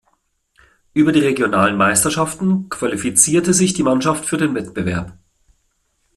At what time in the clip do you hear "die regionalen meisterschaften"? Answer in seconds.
1.11-2.69